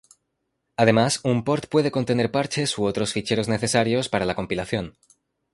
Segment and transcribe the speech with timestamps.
[0.77, 4.97] Además, un port puede contener parches u otros ficheros necesarios para la compilación.